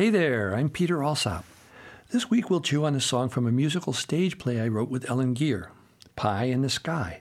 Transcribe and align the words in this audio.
Hey 0.00 0.08
there, 0.08 0.54
I'm 0.54 0.70
Peter 0.70 1.04
Alsop. 1.04 1.44
This 2.10 2.30
week 2.30 2.48
we'll 2.48 2.62
chew 2.62 2.86
on 2.86 2.94
a 2.94 3.02
song 3.02 3.28
from 3.28 3.46
a 3.46 3.52
musical 3.52 3.92
stage 3.92 4.38
play 4.38 4.58
I 4.58 4.66
wrote 4.66 4.88
with 4.88 5.06
Ellen 5.10 5.34
Geer, 5.34 5.72
Pie 6.16 6.44
in 6.44 6.62
the 6.62 6.70
Sky. 6.70 7.20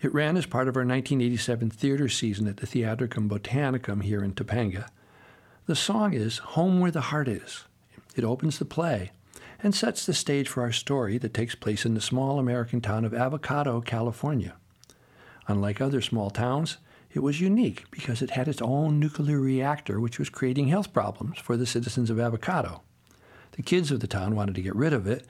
It 0.00 0.12
ran 0.12 0.36
as 0.36 0.44
part 0.44 0.66
of 0.66 0.74
our 0.74 0.80
1987 0.80 1.70
theater 1.70 2.08
season 2.08 2.48
at 2.48 2.56
the 2.56 2.66
Theatricum 2.66 3.28
Botanicum 3.28 4.02
here 4.02 4.24
in 4.24 4.32
Topanga. 4.32 4.88
The 5.66 5.76
song 5.76 6.12
is 6.12 6.38
Home 6.38 6.80
Where 6.80 6.90
the 6.90 7.02
Heart 7.02 7.28
Is. 7.28 7.66
It 8.16 8.24
opens 8.24 8.58
the 8.58 8.64
play 8.64 9.12
and 9.62 9.72
sets 9.72 10.04
the 10.04 10.12
stage 10.12 10.48
for 10.48 10.62
our 10.62 10.72
story 10.72 11.18
that 11.18 11.32
takes 11.32 11.54
place 11.54 11.86
in 11.86 11.94
the 11.94 12.00
small 12.00 12.40
American 12.40 12.80
town 12.80 13.04
of 13.04 13.14
Avocado, 13.14 13.80
California. 13.80 14.54
Unlike 15.46 15.80
other 15.80 16.00
small 16.00 16.30
towns, 16.30 16.78
it 17.14 17.20
was 17.20 17.40
unique 17.40 17.84
because 17.90 18.22
it 18.22 18.30
had 18.30 18.48
its 18.48 18.62
own 18.62 18.98
nuclear 18.98 19.38
reactor, 19.38 20.00
which 20.00 20.18
was 20.18 20.30
creating 20.30 20.68
health 20.68 20.92
problems 20.92 21.38
for 21.38 21.56
the 21.56 21.66
citizens 21.66 22.10
of 22.10 22.18
Avocado. 22.18 22.82
The 23.52 23.62
kids 23.62 23.90
of 23.90 24.00
the 24.00 24.06
town 24.06 24.34
wanted 24.34 24.54
to 24.54 24.62
get 24.62 24.74
rid 24.74 24.92
of 24.92 25.06
it, 25.06 25.26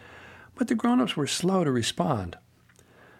but 0.54 0.68
the 0.68 0.74
grown 0.74 1.00
ups 1.00 1.16
were 1.16 1.26
slow 1.26 1.64
to 1.64 1.72
respond. 1.72 2.36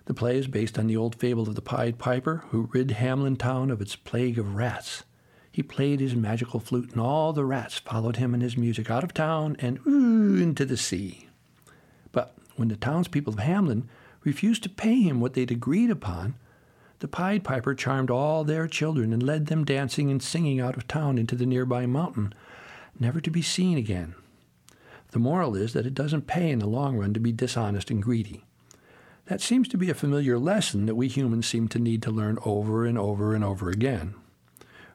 The 0.05 0.15
play 0.15 0.37
is 0.37 0.47
based 0.47 0.79
on 0.79 0.87
the 0.87 0.97
old 0.97 1.17
fable 1.17 1.49
of 1.49 1.55
the 1.55 1.63
Pied 1.63 1.99
Piper 1.99 2.45
who 2.51 2.69
rid 2.73 2.93
Hamlin 2.93 3.37
town 3.37 3.71
of 3.71 3.81
its 3.81 3.97
plague 3.97 4.39
of 4.39 4.55
rats. 4.55 5.05
He 5.51 5.63
played 5.63 6.01
his 6.01 6.15
magical 6.15 6.61
flute, 6.61 6.93
and 6.93 7.01
all 7.01 7.33
the 7.33 7.45
rats 7.45 7.79
followed 7.79 8.17
him 8.17 8.33
and 8.33 8.43
his 8.43 8.57
music 8.57 8.91
out 8.91 9.05
of 9.05 9.13
town 9.13 9.57
and 9.59 9.79
ooh, 9.87 10.41
into 10.41 10.65
the 10.65 10.77
sea. 10.77 11.29
But 12.11 12.35
when 12.57 12.69
the 12.69 12.77
townspeople 12.77 13.35
of 13.35 13.39
Hamlin 13.39 13.89
refused 14.25 14.63
to 14.63 14.69
pay 14.69 15.01
him 15.01 15.21
what 15.21 15.35
they'd 15.35 15.51
agreed 15.51 15.91
upon, 15.91 16.37
the 17.03 17.09
Pied 17.09 17.43
Piper 17.43 17.75
charmed 17.75 18.13
all 18.13 18.45
their 18.45 18.69
children 18.69 19.13
and 19.13 19.21
led 19.21 19.47
them 19.47 19.65
dancing 19.65 20.09
and 20.09 20.23
singing 20.23 20.61
out 20.61 20.77
of 20.77 20.87
town 20.87 21.19
into 21.19 21.35
the 21.35 21.45
nearby 21.45 21.85
mountain, 21.85 22.33
never 22.97 23.21
to 23.21 23.29
be 23.29 23.43
seen 23.43 23.77
again. 23.77 24.15
The 25.11 25.19
moral 25.19 25.57
is 25.57 25.73
that 25.73 25.85
it 25.85 25.95
doesn't 25.95 26.29
pay 26.29 26.49
in 26.53 26.61
the 26.61 26.69
long 26.69 26.97
run 26.97 27.13
to 27.15 27.19
be 27.19 27.33
dishonest 27.33 27.91
and 27.91 28.01
greedy. 28.01 28.45
That 29.25 29.41
seems 29.41 29.67
to 29.69 29.77
be 29.77 29.91
a 29.91 29.95
familiar 29.95 30.39
lesson 30.39 30.87
that 30.87 30.95
we 30.95 31.09
humans 31.09 31.49
seem 31.49 31.67
to 31.71 31.81
need 31.81 32.03
to 32.03 32.13
learn 32.13 32.39
over 32.45 32.87
and 32.87 32.97
over 32.97 33.35
and 33.35 33.43
over 33.43 33.69
again. 33.69 34.15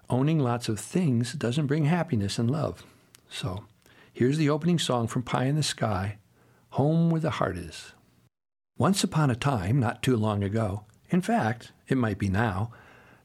Owning 0.10 0.40
lots 0.40 0.70
of 0.70 0.80
things 0.80 1.34
doesn't 1.34 1.68
bring 1.68 1.86
happiness 1.86 2.40
and 2.40 2.50
love. 2.50 2.86
So, 3.30 3.66
here's 4.14 4.38
the 4.38 4.50
opening 4.50 4.80
song 4.80 5.08
from 5.08 5.24
Pie 5.24 5.48
in 5.48 5.58
the 5.58 5.62
Sky 5.62 6.20
Home 6.70 7.10
Where 7.10 7.20
the 7.20 7.32
Heart 7.32 7.58
Is. 7.58 7.92
Once 8.78 9.04
upon 9.04 9.30
a 9.30 9.36
time, 9.36 9.78
not 9.78 10.02
too 10.02 10.16
long 10.16 10.42
ago, 10.42 10.86
in 11.10 11.22
fact, 11.22 11.72
it 11.88 11.98
might 11.98 12.18
be 12.18 12.30
now, 12.30 12.72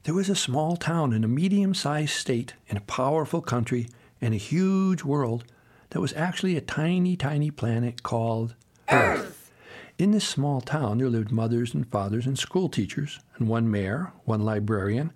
there 0.03 0.13
was 0.13 0.29
a 0.29 0.35
small 0.35 0.75
town 0.75 1.13
in 1.13 1.23
a 1.23 1.27
medium 1.29 1.73
sized 1.73 2.13
state 2.13 2.53
in 2.67 2.77
a 2.77 2.81
powerful 2.81 3.41
country 3.41 3.87
in 4.19 4.33
a 4.33 4.37
huge 4.37 5.03
world 5.03 5.45
that 5.91 6.01
was 6.01 6.13
actually 6.13 6.57
a 6.57 6.61
tiny, 6.61 7.15
tiny 7.15 7.51
planet 7.51 8.03
called 8.03 8.55
Earth. 8.89 9.51
In 9.97 10.11
this 10.11 10.27
small 10.27 10.59
town, 10.59 10.97
there 10.97 11.09
lived 11.09 11.31
mothers 11.31 11.73
and 11.73 11.87
fathers 11.87 12.25
and 12.25 12.37
school 12.37 12.67
teachers, 12.67 13.19
and 13.37 13.47
one 13.47 13.69
mayor, 13.69 14.11
one 14.25 14.43
librarian, 14.43 15.13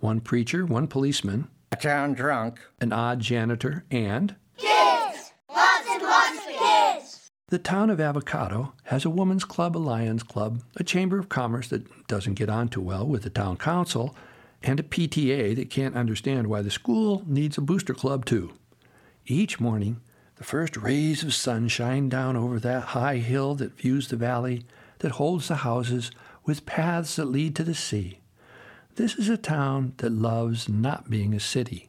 one 0.00 0.20
preacher, 0.20 0.66
one 0.66 0.88
policeman, 0.88 1.48
a 1.72 1.76
town 1.76 2.12
drunk, 2.12 2.60
an 2.80 2.92
odd 2.92 3.20
janitor, 3.20 3.84
and 3.90 4.34
kids! 4.56 5.32
Lots 5.48 5.88
and 5.88 6.02
lots 6.02 6.38
of 6.38 6.52
kids! 6.52 7.30
The 7.48 7.58
town 7.60 7.90
of 7.90 8.00
Avocado 8.00 8.72
has 8.86 9.04
a 9.04 9.10
women's 9.10 9.44
club, 9.44 9.76
a 9.76 9.78
lions 9.78 10.24
club, 10.24 10.62
a 10.74 10.82
chamber 10.82 11.16
of 11.16 11.28
commerce 11.28 11.68
that 11.68 12.08
doesn't 12.08 12.34
get 12.34 12.48
on 12.48 12.68
too 12.68 12.80
well 12.80 13.06
with 13.06 13.22
the 13.22 13.30
town 13.30 13.56
council, 13.56 14.16
and 14.64 14.80
a 14.80 14.82
PTA 14.82 15.54
that 15.54 15.70
can't 15.70 15.94
understand 15.94 16.48
why 16.48 16.60
the 16.60 16.72
school 16.72 17.22
needs 17.24 17.56
a 17.56 17.60
booster 17.60 17.94
club 17.94 18.24
too. 18.24 18.54
Each 19.26 19.60
morning, 19.60 20.00
the 20.34 20.42
first 20.42 20.76
rays 20.76 21.22
of 21.22 21.34
sun 21.34 21.68
shine 21.68 22.08
down 22.08 22.36
over 22.36 22.58
that 22.58 22.82
high 22.82 23.18
hill 23.18 23.54
that 23.54 23.78
views 23.78 24.08
the 24.08 24.16
valley, 24.16 24.64
that 24.98 25.12
holds 25.12 25.46
the 25.46 25.56
houses, 25.56 26.10
with 26.44 26.66
paths 26.66 27.14
that 27.14 27.26
lead 27.26 27.54
to 27.54 27.62
the 27.62 27.76
sea. 27.76 28.18
This 28.96 29.14
is 29.14 29.28
a 29.28 29.36
town 29.36 29.92
that 29.98 30.10
loves 30.10 30.68
not 30.68 31.08
being 31.08 31.32
a 31.32 31.38
city. 31.38 31.85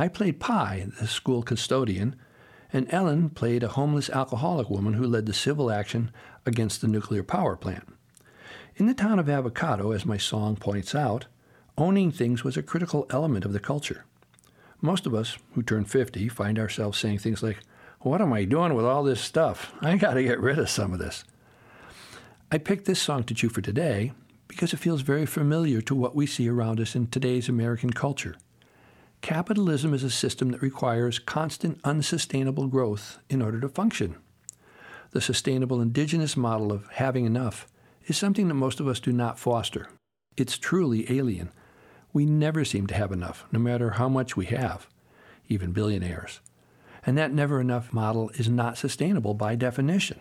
I 0.00 0.08
played 0.08 0.40
Pie, 0.40 0.86
the 0.98 1.06
school 1.06 1.42
custodian, 1.42 2.16
and 2.72 2.86
Ellen 2.88 3.28
played 3.28 3.62
a 3.62 3.68
homeless 3.68 4.08
alcoholic 4.08 4.70
woman 4.70 4.94
who 4.94 5.06
led 5.06 5.26
the 5.26 5.34
civil 5.34 5.70
action 5.70 6.10
against 6.46 6.80
the 6.80 6.88
nuclear 6.88 7.22
power 7.22 7.54
plant. 7.54 7.86
In 8.76 8.86
the 8.86 8.94
town 8.94 9.18
of 9.18 9.28
Avocado, 9.28 9.92
as 9.92 10.06
my 10.06 10.16
song 10.16 10.56
points 10.56 10.94
out, 10.94 11.26
owning 11.76 12.10
things 12.10 12.42
was 12.42 12.56
a 12.56 12.62
critical 12.62 13.04
element 13.10 13.44
of 13.44 13.52
the 13.52 13.60
culture. 13.60 14.06
Most 14.80 15.04
of 15.04 15.14
us 15.14 15.36
who 15.52 15.62
turn 15.62 15.84
50 15.84 16.30
find 16.30 16.58
ourselves 16.58 16.96
saying 16.96 17.18
things 17.18 17.42
like, 17.42 17.58
What 18.00 18.22
am 18.22 18.32
I 18.32 18.46
doing 18.46 18.72
with 18.72 18.86
all 18.86 19.02
this 19.02 19.20
stuff? 19.20 19.74
I 19.82 19.98
got 19.98 20.14
to 20.14 20.22
get 20.22 20.40
rid 20.40 20.58
of 20.58 20.70
some 20.70 20.94
of 20.94 20.98
this. 20.98 21.24
I 22.50 22.56
picked 22.56 22.86
this 22.86 23.02
song 23.02 23.24
to 23.24 23.34
chew 23.34 23.50
for 23.50 23.60
today 23.60 24.12
because 24.48 24.72
it 24.72 24.78
feels 24.78 25.02
very 25.02 25.26
familiar 25.26 25.82
to 25.82 25.94
what 25.94 26.16
we 26.16 26.24
see 26.24 26.48
around 26.48 26.80
us 26.80 26.96
in 26.96 27.08
today's 27.08 27.50
American 27.50 27.90
culture. 27.90 28.36
Capitalism 29.22 29.92
is 29.92 30.02
a 30.02 30.10
system 30.10 30.50
that 30.50 30.62
requires 30.62 31.18
constant 31.18 31.78
unsustainable 31.84 32.66
growth 32.66 33.18
in 33.28 33.42
order 33.42 33.60
to 33.60 33.68
function. 33.68 34.16
The 35.10 35.20
sustainable 35.20 35.80
indigenous 35.80 36.36
model 36.36 36.72
of 36.72 36.88
having 36.92 37.26
enough 37.26 37.66
is 38.06 38.16
something 38.16 38.48
that 38.48 38.54
most 38.54 38.80
of 38.80 38.88
us 38.88 38.98
do 38.98 39.12
not 39.12 39.38
foster. 39.38 39.88
It's 40.36 40.56
truly 40.56 41.10
alien. 41.12 41.50
We 42.12 42.24
never 42.24 42.64
seem 42.64 42.86
to 42.86 42.94
have 42.94 43.12
enough, 43.12 43.44
no 43.52 43.58
matter 43.58 43.90
how 43.90 44.08
much 44.08 44.36
we 44.36 44.46
have, 44.46 44.88
even 45.48 45.72
billionaires. 45.72 46.40
And 47.04 47.18
that 47.18 47.32
never 47.32 47.60
enough 47.60 47.92
model 47.92 48.30
is 48.30 48.48
not 48.48 48.78
sustainable 48.78 49.34
by 49.34 49.54
definition. 49.54 50.20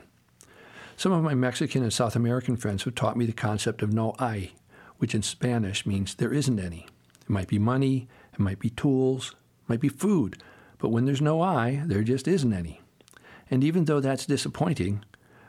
Some 0.97 1.13
of 1.13 1.23
my 1.23 1.35
Mexican 1.35 1.83
and 1.83 1.93
South 1.93 2.17
American 2.17 2.57
friends 2.57 2.83
have 2.83 2.95
taught 2.95 3.15
me 3.15 3.25
the 3.25 3.31
concept 3.31 3.81
of 3.81 3.93
no 3.93 4.13
hay, 4.19 4.51
which 4.97 5.15
in 5.15 5.21
Spanish 5.21 5.85
means 5.85 6.15
there 6.15 6.33
isn't 6.33 6.59
any. 6.59 6.87
It 7.21 7.29
might 7.29 7.47
be 7.47 7.59
money, 7.59 8.09
it 8.39 8.43
might 8.43 8.59
be 8.59 8.69
tools, 8.69 9.35
might 9.67 9.81
be 9.81 9.89
food, 9.89 10.41
but 10.77 10.89
when 10.89 11.05
there's 11.05 11.21
no 11.21 11.43
hay, 11.43 11.83
there 11.85 12.03
just 12.03 12.27
isn't 12.27 12.53
any. 12.53 12.81
And 13.51 13.63
even 13.63 13.85
though 13.85 13.99
that's 13.99 14.25
disappointing, 14.25 15.03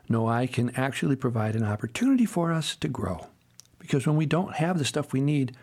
no 0.09 0.29
hay 0.29 0.49
can 0.49 0.71
actually 0.77 1.15
provide 1.17 1.55
an 1.55 1.65
opportunity 1.65 2.27
for 2.27 2.53
us 2.53 2.75
to 2.77 2.89
grow. 2.89 3.29
Because 3.79 4.07
when 4.07 4.17
we 4.17 4.27
don't 4.27 4.57
have 4.57 4.79
the 4.79 4.85
stuff 4.85 5.13
we 5.13 5.21
need, 5.21 5.57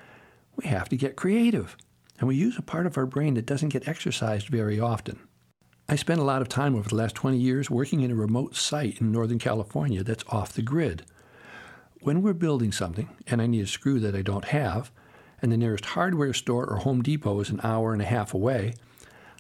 we 0.56 0.68
have 0.68 0.88
to 0.90 0.96
get 0.96 1.18
creative. 1.18 1.76
And 2.18 2.28
we 2.28 2.36
use 2.36 2.58
a 2.58 2.64
part 2.64 2.86
of 2.86 2.98
our 2.98 3.06
brain 3.06 3.34
that 3.34 3.46
doesn't 3.46 3.70
get 3.70 3.88
exercised 3.88 4.48
very 4.48 4.80
often. 4.80 5.20
I 5.90 5.96
spent 5.98 6.20
a 6.20 6.26
lot 6.26 6.42
of 6.42 6.50
time 6.50 6.76
over 6.76 6.90
the 6.90 6.96
last 6.96 7.16
20 7.16 7.38
years 7.38 7.70
working 7.70 8.02
in 8.02 8.12
a 8.12 8.16
remote 8.16 8.56
site 8.56 9.00
in 9.02 9.12
Northern 9.12 9.40
California 9.40 10.04
that's 10.04 10.24
off 10.30 10.54
the 10.54 10.62
grid. 10.62 11.04
When 12.02 12.22
we're 12.22 12.34
building 12.34 12.72
something 12.72 13.10
and 13.28 13.42
I 13.42 13.48
need 13.48 13.64
a 13.64 13.68
screw 13.68 14.00
that 14.00 14.16
I 14.16 14.22
don't 14.22 14.46
have, 14.46 14.92
and 15.42 15.52
the 15.52 15.58
nearest 15.58 15.86
hardware 15.86 16.34
store 16.34 16.66
or 16.66 16.78
Home 16.78 17.02
Depot 17.02 17.40
is 17.40 17.50
an 17.50 17.62
hour 17.64 17.94
and 17.94 18.02
a 18.02 18.06
half 18.06 18.34
away, 18.34 18.74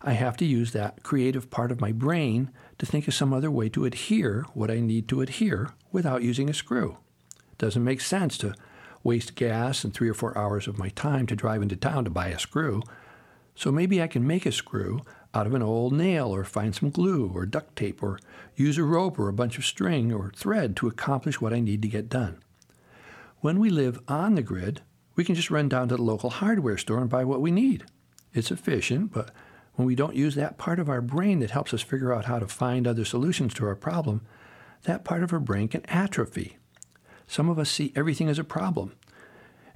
I 0.01 0.13
have 0.13 0.37
to 0.37 0.45
use 0.45 0.71
that 0.71 1.03
creative 1.03 1.49
part 1.49 1.71
of 1.71 1.81
my 1.81 1.91
brain 1.91 2.51
to 2.77 2.85
think 2.85 3.07
of 3.07 3.13
some 3.13 3.33
other 3.33 3.49
way 3.49 3.69
to 3.69 3.85
adhere 3.85 4.45
what 4.53 4.69
I 4.69 4.79
need 4.79 5.07
to 5.09 5.21
adhere 5.21 5.71
without 5.91 6.21
using 6.21 6.49
a 6.49 6.53
screw. 6.53 6.97
Doesn't 7.57 7.83
make 7.83 8.01
sense 8.01 8.37
to 8.39 8.53
waste 9.03 9.35
gas 9.35 9.83
and 9.83 9.93
three 9.93 10.09
or 10.09 10.13
four 10.13 10.37
hours 10.37 10.67
of 10.67 10.77
my 10.77 10.89
time 10.89 11.25
to 11.27 11.35
drive 11.35 11.61
into 11.61 11.75
town 11.75 12.03
to 12.03 12.09
buy 12.09 12.27
a 12.27 12.37
screw. 12.37 12.83
So 13.55 13.71
maybe 13.71 14.01
I 14.01 14.07
can 14.07 14.27
make 14.27 14.45
a 14.45 14.51
screw 14.51 15.01
out 15.33 15.47
of 15.47 15.53
an 15.53 15.63
old 15.63 15.93
nail 15.93 16.33
or 16.33 16.43
find 16.43 16.75
some 16.75 16.89
glue 16.89 17.31
or 17.33 17.45
duct 17.45 17.75
tape 17.75 18.03
or 18.03 18.19
use 18.55 18.77
a 18.77 18.83
rope 18.83 19.17
or 19.17 19.27
a 19.27 19.33
bunch 19.33 19.57
of 19.57 19.65
string 19.65 20.13
or 20.13 20.31
thread 20.35 20.75
to 20.77 20.87
accomplish 20.87 21.41
what 21.41 21.53
I 21.53 21.59
need 21.59 21.81
to 21.81 21.87
get 21.87 22.09
done. 22.09 22.37
When 23.39 23.59
we 23.59 23.69
live 23.69 23.99
on 24.07 24.35
the 24.35 24.41
grid, 24.41 24.81
we 25.17 25.25
can 25.25 25.35
just 25.35 25.51
run 25.51 25.67
down 25.67 25.89
to 25.89 25.97
the 25.97 26.01
local 26.01 26.29
hardware 26.29 26.77
store 26.77 26.99
and 26.99 27.09
buy 27.09 27.25
what 27.25 27.41
we 27.41 27.51
need. 27.51 27.83
It's 28.33 28.51
efficient, 28.51 29.11
but 29.11 29.31
when 29.73 29.87
we 29.87 29.95
don't 29.95 30.15
use 30.15 30.35
that 30.35 30.57
part 30.57 30.79
of 30.79 30.89
our 30.89 31.01
brain 31.01 31.39
that 31.39 31.51
helps 31.51 31.73
us 31.73 31.81
figure 31.81 32.13
out 32.13 32.25
how 32.25 32.39
to 32.39 32.47
find 32.47 32.87
other 32.87 33.03
solutions 33.03 33.53
to 33.55 33.65
our 33.65 33.75
problem, 33.75 34.21
that 34.83 35.03
part 35.03 35.23
of 35.23 35.33
our 35.33 35.39
brain 35.39 35.67
can 35.67 35.83
atrophy. 35.87 36.57
Some 37.25 37.49
of 37.49 37.57
us 37.57 37.69
see 37.69 37.91
everything 37.95 38.29
as 38.29 38.39
a 38.39 38.43
problem, 38.43 38.93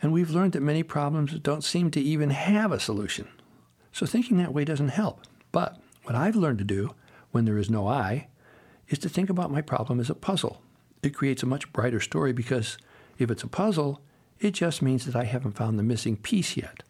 and 0.02 0.14
we've 0.14 0.30
learned 0.30 0.54
that 0.54 0.62
many 0.62 0.84
problems 0.84 1.34
don't 1.40 1.64
seem 1.64 1.90
to 1.92 2.00
even 2.00 2.30
have 2.30 2.72
a 2.72 2.80
solution. 2.80 3.28
So 3.92 4.06
thinking 4.06 4.38
that 4.38 4.54
way 4.54 4.64
doesn't 4.64 4.90
help. 4.90 5.22
But 5.52 5.82
what 6.04 6.16
I've 6.16 6.36
learned 6.36 6.60
to 6.60 6.64
do 6.64 6.94
when 7.32 7.46
there 7.46 7.58
is 7.58 7.70
no 7.70 7.90
hay 7.90 8.28
is 8.90 9.00
to 9.00 9.10
think 9.10 9.30
about 9.30 9.52
my 9.52 9.62
problem 9.62 10.00
as 10.00 10.10
a 10.10 10.16
puzzle. 10.16 10.62
It 11.02 11.16
creates 11.16 11.42
a 11.42 11.48
much 11.48 11.74
brighter 11.74 12.00
story 12.00 12.32
because 12.32 12.78
if 13.18 13.32
it's 13.32 13.44
a 13.44 13.48
puzzle, 13.48 14.02
it 14.42 14.52
just 14.52 14.82
means 14.82 15.06
that 15.06 15.16
I 15.16 15.24
haven't 15.24 15.56
found 15.56 15.78
the 15.78 15.84
missing 15.84 16.18
piece 16.18 16.58
yet. 16.58 16.82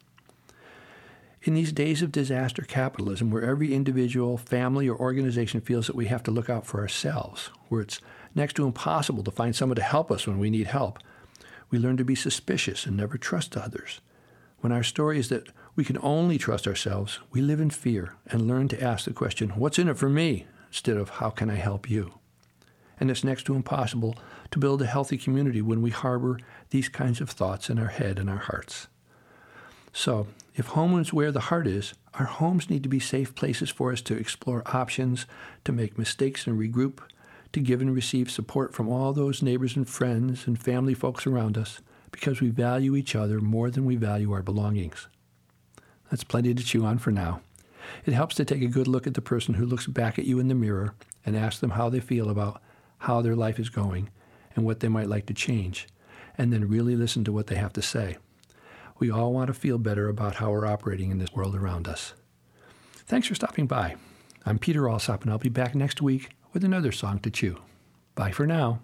In 1.44 1.54
these 1.54 1.74
days 1.74 2.02
of 2.02 2.12
disaster 2.12 2.62
capitalism, 2.62 3.30
where 3.30 3.44
every 3.44 3.74
individual, 3.74 4.38
family, 4.38 4.88
or 4.88 4.98
organization 4.98 5.60
feels 5.60 5.88
that 5.88 5.96
we 5.96 6.06
have 6.06 6.24
to 6.24 6.32
look 6.32 6.50
out 6.50 6.66
for 6.66 6.80
ourselves, 6.80 7.50
where 7.68 7.82
it's 7.82 8.00
next 8.36 8.54
to 8.56 8.66
impossible 8.66 9.24
to 9.24 9.32
find 9.32 9.56
someone 9.56 9.76
to 9.76 9.82
help 9.82 10.12
us 10.12 10.26
when 10.26 10.40
we 10.40 10.50
need 10.50 10.68
help, 10.68 11.00
we 11.70 11.78
learn 11.78 11.98
to 11.98 12.06
be 12.06 12.16
suspicious 12.16 12.86
and 12.86 12.96
never 12.96 13.18
trust 13.18 13.58
others. 13.58 14.02
When 14.60 14.72
our 14.72 14.84
story 14.84 15.18
is 15.20 15.30
that 15.30 15.50
we 15.76 15.84
can 15.84 15.98
only 16.02 16.38
trust 16.38 16.68
ourselves, 16.68 17.20
we 17.32 17.42
live 17.42 17.60
in 17.60 17.72
fear 17.72 18.14
and 18.28 18.48
learn 18.48 18.68
to 18.70 18.82
ask 18.82 19.06
the 19.06 19.14
question, 19.14 19.50
What's 19.52 19.80
in 19.80 19.90
it 19.90 19.98
for 19.98 20.10
me? 20.10 20.46
instead 20.68 20.96
of 20.96 21.10
How 21.10 21.30
can 21.32 21.50
I 21.50 21.56
help 21.56 21.90
you? 21.90 22.21
And 23.02 23.10
it's 23.10 23.24
next 23.24 23.44
to 23.48 23.56
impossible 23.56 24.16
to 24.52 24.60
build 24.60 24.82
a 24.84 24.86
healthy 24.86 25.18
community 25.18 25.60
when 25.60 25.82
we 25.82 25.90
harbor 25.90 26.40
these 26.70 26.88
kinds 26.88 27.20
of 27.20 27.32
thoughts 27.32 27.68
in 27.68 27.80
our 27.80 27.88
head 27.88 28.20
and 28.20 28.30
our 28.30 28.38
hearts. 28.38 28.88
So, 29.92 30.28
if 30.56 30.68
home 30.68 31.00
is 31.00 31.12
where 31.12 31.32
the 31.32 31.40
heart 31.40 31.66
is, 31.66 31.96
our 32.14 32.26
homes 32.26 32.70
need 32.70 32.84
to 32.84 32.90
be 32.90 33.00
safe 33.00 33.34
places 33.34 33.72
for 33.72 33.92
us 33.92 34.02
to 34.02 34.16
explore 34.16 34.62
options, 34.68 35.26
to 35.64 35.72
make 35.72 35.98
mistakes 35.98 36.46
and 36.46 36.60
regroup, 36.60 37.00
to 37.54 37.60
give 37.60 37.82
and 37.82 37.94
receive 37.96 38.30
support 38.30 38.74
from 38.74 38.88
all 38.88 39.14
those 39.14 39.42
neighbors 39.42 39.76
and 39.76 39.90
friends 39.90 40.46
and 40.46 40.62
family 40.62 40.94
folks 40.94 41.26
around 41.26 41.58
us, 41.58 41.80
because 42.12 42.40
we 42.40 42.50
value 42.50 42.96
each 42.96 43.16
other 43.16 43.40
more 43.42 43.72
than 43.72 43.84
we 43.84 43.96
value 43.96 44.32
our 44.32 44.44
belongings. 44.44 45.08
That's 46.12 46.24
plenty 46.24 46.54
to 46.54 46.64
chew 46.64 46.86
on 46.86 47.00
for 47.00 47.12
now. 47.12 47.42
It 48.06 48.14
helps 48.14 48.36
to 48.36 48.46
take 48.46 48.62
a 48.62 48.68
good 48.68 48.88
look 48.88 49.08
at 49.08 49.16
the 49.16 49.22
person 49.22 49.56
who 49.56 49.66
looks 49.66 49.88
back 49.88 50.20
at 50.20 50.26
you 50.26 50.40
in 50.40 50.50
the 50.50 50.56
mirror 50.56 50.94
and 51.26 51.36
ask 51.36 51.62
them 51.62 51.72
how 51.72 51.90
they 51.90 52.00
feel 52.00 52.30
about 52.30 52.62
how 53.02 53.22
their 53.22 53.36
life 53.36 53.60
is 53.60 53.70
going 53.70 54.10
and 54.56 54.66
what 54.66 54.80
they 54.80 54.88
might 54.88 55.10
like 55.10 55.26
to 55.26 55.34
change, 55.34 55.88
and 56.38 56.52
then 56.54 56.68
really 56.68 56.96
listen 56.96 57.24
to 57.24 57.32
what 57.32 57.48
they 57.48 57.56
have 57.56 57.74
to 57.74 57.82
say. 57.82 58.18
We 59.00 59.10
all 59.10 59.34
want 59.34 59.48
to 59.48 59.54
feel 59.54 59.78
better 59.78 60.08
about 60.08 60.36
how 60.36 60.52
we're 60.52 60.68
operating 60.68 61.10
in 61.10 61.18
this 61.18 61.34
world 61.34 61.56
around 61.56 61.88
us. 61.88 62.14
Thanks 63.08 63.28
for 63.28 63.36
stopping 63.36 63.66
by. 63.66 63.96
I'm 64.46 64.60
Peter 64.60 64.88
Alsop, 64.88 65.24
and 65.24 65.32
I'll 65.32 65.40
be 65.40 65.50
back 65.50 65.74
next 65.74 66.02
week 66.02 66.30
with 66.54 66.64
another 66.64 66.92
song 66.92 67.20
to 67.20 67.32
chew. 67.32 67.58
Bye 68.14 68.32
for 68.32 68.46
now. 68.46 68.82